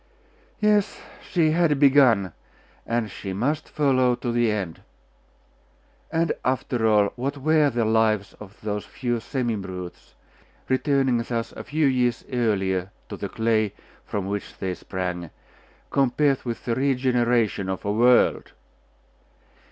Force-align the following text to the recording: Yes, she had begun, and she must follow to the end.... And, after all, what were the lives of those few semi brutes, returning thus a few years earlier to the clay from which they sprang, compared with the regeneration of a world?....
Yes, 0.59 0.99
she 1.31 1.51
had 1.51 1.77
begun, 1.79 2.33
and 2.87 3.11
she 3.11 3.33
must 3.33 3.69
follow 3.69 4.15
to 4.15 4.31
the 4.31 4.51
end.... 4.51 4.81
And, 6.11 6.31
after 6.43 6.87
all, 6.87 7.13
what 7.15 7.37
were 7.37 7.69
the 7.69 7.85
lives 7.85 8.33
of 8.39 8.59
those 8.61 8.83
few 8.83 9.19
semi 9.19 9.55
brutes, 9.55 10.15
returning 10.67 11.19
thus 11.21 11.51
a 11.51 11.63
few 11.63 11.85
years 11.85 12.25
earlier 12.33 12.89
to 13.09 13.15
the 13.17 13.29
clay 13.29 13.75
from 14.03 14.25
which 14.25 14.57
they 14.57 14.73
sprang, 14.73 15.29
compared 15.91 16.45
with 16.45 16.65
the 16.65 16.73
regeneration 16.73 17.69
of 17.69 17.85
a 17.85 17.91
world?.... 17.93 18.53